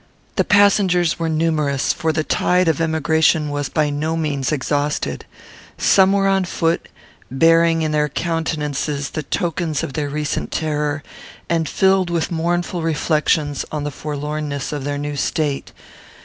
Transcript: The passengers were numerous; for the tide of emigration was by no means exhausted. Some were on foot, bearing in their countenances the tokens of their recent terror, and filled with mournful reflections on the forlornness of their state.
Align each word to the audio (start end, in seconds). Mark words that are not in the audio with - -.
The 0.35 0.43
passengers 0.43 1.19
were 1.19 1.29
numerous; 1.29 1.93
for 1.93 2.11
the 2.11 2.23
tide 2.23 2.67
of 2.67 2.81
emigration 2.81 3.51
was 3.51 3.69
by 3.69 3.91
no 3.91 4.17
means 4.17 4.51
exhausted. 4.51 5.25
Some 5.77 6.13
were 6.13 6.27
on 6.27 6.43
foot, 6.45 6.87
bearing 7.29 7.83
in 7.83 7.91
their 7.91 8.09
countenances 8.09 9.11
the 9.11 9.21
tokens 9.21 9.83
of 9.83 9.93
their 9.93 10.09
recent 10.09 10.51
terror, 10.51 11.03
and 11.51 11.69
filled 11.69 12.09
with 12.09 12.31
mournful 12.31 12.81
reflections 12.81 13.63
on 13.71 13.83
the 13.83 13.91
forlornness 13.91 14.71
of 14.73 14.85
their 14.85 15.15
state. 15.17 15.71